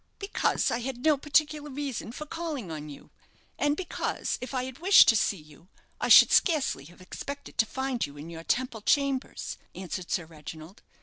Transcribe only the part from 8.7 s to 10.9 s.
chambers," answered Sir Reginald.